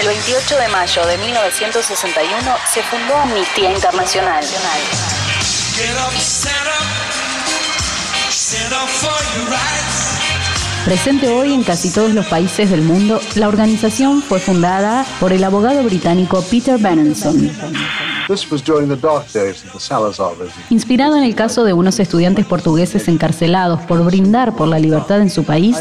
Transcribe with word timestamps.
El 0.00 0.06
28 0.06 0.56
de 0.56 0.68
mayo 0.68 1.06
de 1.06 1.18
1961 1.18 2.56
se 2.72 2.82
fundó 2.82 3.16
Amnistía 3.16 3.70
Internacional. 3.70 4.42
Presente 10.84 11.28
hoy 11.28 11.54
en 11.54 11.62
casi 11.62 11.90
todos 11.90 12.12
los 12.12 12.26
países 12.26 12.68
del 12.70 12.82
mundo, 12.82 13.20
la 13.36 13.46
organización 13.46 14.20
fue 14.20 14.40
fundada 14.40 15.06
por 15.20 15.32
el 15.32 15.44
abogado 15.44 15.82
británico 15.84 16.42
Peter 16.50 16.76
Benenson. 16.76 17.50
Inspirado 20.70 21.16
en 21.16 21.22
el 21.22 21.34
caso 21.36 21.64
de 21.64 21.72
unos 21.72 22.00
estudiantes 22.00 22.46
portugueses 22.46 23.06
encarcelados 23.06 23.80
por 23.82 24.04
brindar 24.04 24.54
por 24.56 24.66
la 24.66 24.80
libertad 24.80 25.20
en 25.20 25.30
su 25.30 25.44
país, 25.44 25.76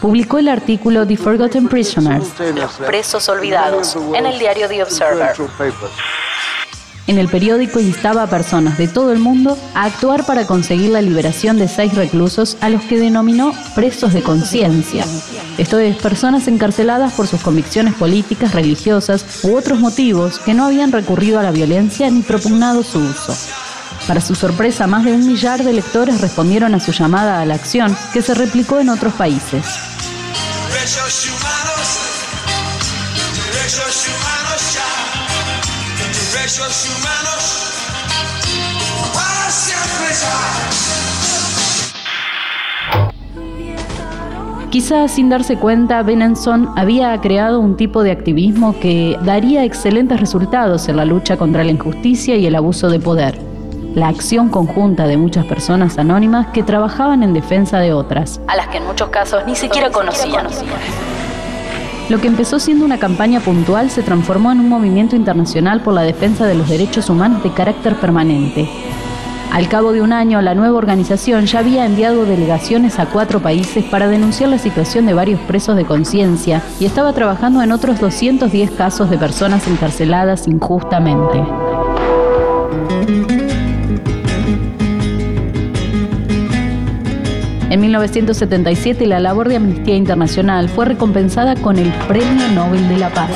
publicó 0.00 0.38
el 0.38 0.48
artículo 0.48 1.06
The 1.06 1.16
Forgotten 1.18 1.68
Prisoners, 1.68 2.28
Los 2.54 2.72
presos 2.86 3.28
olvidados, 3.28 3.96
en 4.14 4.24
el 4.24 4.38
diario 4.38 4.68
The 4.68 4.82
Observer. 4.82 5.36
En 7.08 7.18
el 7.18 7.28
periódico 7.28 7.80
instaba 7.80 8.22
a 8.22 8.30
personas 8.30 8.78
de 8.78 8.86
todo 8.86 9.12
el 9.12 9.18
mundo 9.18 9.58
a 9.74 9.84
actuar 9.84 10.24
para 10.24 10.46
conseguir 10.46 10.90
la 10.90 11.02
liberación 11.02 11.58
de 11.58 11.66
seis 11.66 11.94
reclusos 11.94 12.56
a 12.60 12.68
los 12.68 12.82
que 12.82 12.98
denominó 12.98 13.52
presos 13.74 14.12
de 14.12 14.22
conciencia. 14.22 15.04
Esto 15.58 15.78
es, 15.80 15.96
personas 15.96 16.46
encarceladas 16.46 17.12
por 17.14 17.26
sus 17.26 17.42
convicciones 17.42 17.94
políticas, 17.94 18.54
religiosas 18.54 19.24
u 19.42 19.56
otros 19.56 19.80
motivos 19.80 20.38
que 20.38 20.54
no 20.54 20.64
habían 20.64 20.92
recurrido 20.92 21.40
a 21.40 21.42
la 21.42 21.50
violencia 21.50 22.08
ni 22.08 22.22
propugnado 22.22 22.84
su 22.84 23.00
uso. 23.00 23.36
Para 24.06 24.20
su 24.20 24.34
sorpresa, 24.36 24.86
más 24.86 25.04
de 25.04 25.12
un 25.12 25.26
millar 25.26 25.62
de 25.62 25.72
lectores 25.72 26.20
respondieron 26.20 26.74
a 26.74 26.80
su 26.80 26.92
llamada 26.92 27.40
a 27.40 27.44
la 27.44 27.54
acción, 27.54 27.96
que 28.12 28.22
se 28.22 28.34
replicó 28.34 28.78
en 28.78 28.88
otros 28.88 29.12
países. 29.14 29.64
Quizás 44.70 45.12
sin 45.12 45.30
darse 45.30 45.56
cuenta, 45.56 46.02
Benenson 46.02 46.68
había 46.76 47.18
creado 47.22 47.58
un 47.58 47.78
tipo 47.78 48.02
de 48.02 48.10
activismo 48.10 48.78
que 48.80 49.18
daría 49.22 49.64
excelentes 49.64 50.20
resultados 50.20 50.88
en 50.88 50.96
la 50.96 51.06
lucha 51.06 51.38
contra 51.38 51.64
la 51.64 51.70
injusticia 51.70 52.36
y 52.36 52.44
el 52.44 52.54
abuso 52.54 52.90
de 52.90 53.00
poder. 53.00 53.38
La 53.94 54.08
acción 54.08 54.50
conjunta 54.50 55.06
de 55.06 55.16
muchas 55.16 55.46
personas 55.46 55.96
anónimas 55.96 56.48
que 56.48 56.62
trabajaban 56.62 57.22
en 57.22 57.32
defensa 57.32 57.78
de 57.78 57.94
otras, 57.94 58.42
a 58.46 58.56
las 58.56 58.68
que 58.68 58.76
en 58.76 58.84
muchos 58.84 59.08
casos 59.08 59.42
ni 59.46 59.56
siquiera 59.56 59.90
conocían. 59.90 60.46
Lo 62.12 62.20
que 62.20 62.28
empezó 62.28 62.58
siendo 62.58 62.84
una 62.84 62.98
campaña 62.98 63.40
puntual 63.40 63.88
se 63.88 64.02
transformó 64.02 64.52
en 64.52 64.60
un 64.60 64.68
movimiento 64.68 65.16
internacional 65.16 65.80
por 65.80 65.94
la 65.94 66.02
defensa 66.02 66.46
de 66.46 66.54
los 66.54 66.68
derechos 66.68 67.08
humanos 67.08 67.42
de 67.42 67.50
carácter 67.54 67.96
permanente. 67.96 68.68
Al 69.50 69.66
cabo 69.66 69.92
de 69.92 70.02
un 70.02 70.12
año, 70.12 70.42
la 70.42 70.54
nueva 70.54 70.76
organización 70.76 71.46
ya 71.46 71.60
había 71.60 71.86
enviado 71.86 72.26
delegaciones 72.26 72.98
a 72.98 73.06
cuatro 73.06 73.40
países 73.40 73.82
para 73.86 74.08
denunciar 74.08 74.50
la 74.50 74.58
situación 74.58 75.06
de 75.06 75.14
varios 75.14 75.40
presos 75.40 75.74
de 75.74 75.86
conciencia 75.86 76.60
y 76.78 76.84
estaba 76.84 77.14
trabajando 77.14 77.62
en 77.62 77.72
otros 77.72 77.98
210 77.98 78.72
casos 78.72 79.08
de 79.08 79.16
personas 79.16 79.66
encarceladas 79.66 80.46
injustamente. 80.46 81.42
En 87.72 87.80
1977 87.80 89.06
la 89.06 89.18
labor 89.18 89.48
de 89.48 89.56
Amnistía 89.56 89.96
Internacional 89.96 90.68
fue 90.68 90.84
recompensada 90.84 91.56
con 91.56 91.78
el 91.78 91.90
Premio 92.06 92.48
Nobel 92.48 92.86
de 92.86 92.98
la 92.98 93.08
Paz. 93.08 93.30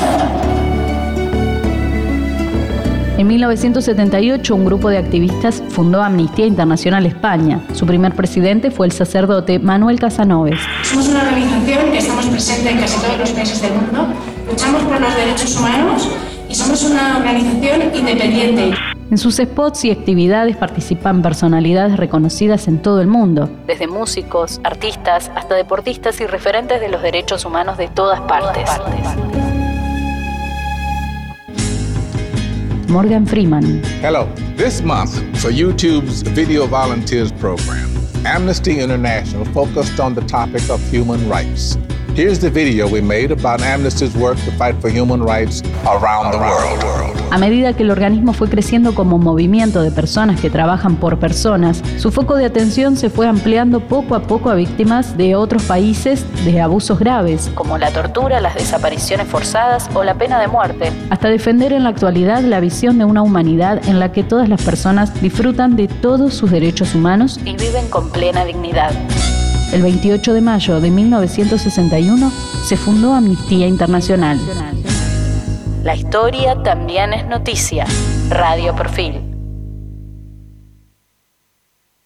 En 3.17 3.25
1978 3.25 4.53
un 4.53 4.63
grupo 4.63 4.89
de 4.91 4.99
activistas 4.99 5.63
fundó 5.69 6.03
Amnistía 6.03 6.45
Internacional 6.45 7.07
España. 7.07 7.65
Su 7.73 7.87
primer 7.87 8.13
presidente 8.13 8.69
fue 8.69 8.85
el 8.85 8.91
sacerdote 8.91 9.57
Manuel 9.57 9.99
Casanovas. 9.99 10.59
Somos 10.83 11.07
una 11.07 11.23
organización 11.23 11.91
que 11.91 11.97
estamos 11.97 12.27
presentes 12.27 12.73
en 12.73 12.79
casi 12.79 13.01
todos 13.01 13.17
los 13.17 13.31
países 13.31 13.59
del 13.59 13.73
mundo, 13.73 14.07
luchamos 14.47 14.83
por 14.83 15.01
los 15.01 15.15
derechos 15.15 15.57
humanos 15.57 16.09
y 16.47 16.53
somos 16.53 16.83
una 16.83 17.17
organización 17.17 17.81
independiente. 17.91 18.96
En 19.09 19.17
sus 19.17 19.37
spots 19.37 19.85
y 19.85 19.91
actividades 19.91 20.57
participan 20.57 21.21
personalidades 21.21 21.95
reconocidas 21.95 22.67
en 22.67 22.81
todo 22.81 22.99
el 22.99 23.07
mundo, 23.07 23.49
desde 23.65 23.87
músicos, 23.87 24.59
artistas, 24.65 25.31
hasta 25.33 25.55
deportistas 25.55 26.19
y 26.19 26.27
referentes 26.27 26.81
de 26.81 26.89
los 26.89 27.01
derechos 27.01 27.45
humanos 27.45 27.77
de 27.77 27.87
todas 27.87 28.19
partes. 28.21 28.69
Morgan 32.89 33.25
Freeman. 33.25 33.81
Hello. 34.01 34.27
This 34.57 34.83
month, 34.83 35.21
for 35.37 35.51
YouTube's 35.51 36.23
Video 36.35 36.67
Volunteers 36.67 37.31
program, 37.31 37.89
Amnesty 38.25 38.81
International 38.81 39.45
focused 39.53 40.01
on 40.01 40.15
the 40.15 40.21
topic 40.23 40.69
of 40.69 40.81
human 40.91 41.29
rights. 41.29 41.77
Here's 42.17 42.39
the 42.39 42.49
video 42.49 42.87
we 42.87 42.99
made 42.99 43.31
about 43.31 43.61
Amnesty's 43.61 44.15
work 44.15 44.37
to 44.45 44.51
fight 44.53 44.73
for 44.81 44.89
human 44.89 45.21
rights 45.21 45.61
around 45.85 46.31
the 46.31 46.39
world. 46.39 47.15
A 47.29 47.37
medida 47.37 47.73
que 47.73 47.83
el 47.83 47.91
organismo 47.91 48.33
fue 48.33 48.49
creciendo 48.49 48.95
como 48.95 49.19
movimiento 49.19 49.83
de 49.83 49.91
personas 49.91 50.41
que 50.41 50.49
trabajan 50.49 50.95
por 50.95 51.19
personas, 51.19 51.83
su 51.97 52.11
foco 52.11 52.35
de 52.35 52.45
atención 52.45 52.97
se 52.97 53.11
fue 53.11 53.27
ampliando 53.27 53.81
poco 53.81 54.15
a 54.15 54.23
poco 54.23 54.49
a 54.49 54.55
víctimas 54.55 55.15
de 55.15 55.35
otros 55.35 55.61
países 55.65 56.25
de 56.43 56.59
abusos 56.59 56.97
graves, 56.97 57.51
como 57.53 57.77
la 57.77 57.91
tortura, 57.91 58.41
las 58.41 58.55
desapariciones 58.55 59.27
forzadas 59.27 59.87
o 59.93 60.03
la 60.03 60.15
pena 60.15 60.39
de 60.39 60.47
muerte, 60.47 60.91
hasta 61.11 61.29
defender 61.29 61.71
en 61.71 61.83
la 61.83 61.89
actualidad 61.89 62.41
la 62.41 62.59
visión 62.59 62.97
de 62.97 63.05
una 63.05 63.21
humanidad 63.21 63.87
en 63.87 63.99
la 63.99 64.11
que 64.11 64.23
todas 64.23 64.49
las 64.49 64.63
personas 64.63 65.21
disfrutan 65.21 65.75
de 65.75 65.87
todos 65.87 66.33
sus 66.33 66.49
derechos 66.49 66.95
humanos 66.95 67.39
y 67.45 67.55
viven 67.57 67.87
con 67.89 68.09
plena 68.09 68.43
dignidad. 68.43 68.91
El 69.73 69.81
28 69.81 70.33
de 70.33 70.41
mayo 70.41 70.79
de 70.79 70.89
1961 70.89 72.31
se 72.63 72.77
fundó 72.77 73.13
Amnistía 73.13 73.67
Internacional. 73.67 74.39
La 75.83 75.95
historia 75.95 76.61
también 76.63 77.13
es 77.13 77.27
noticia. 77.27 77.85
Radio 78.29 78.75
Perfil. 78.75 79.26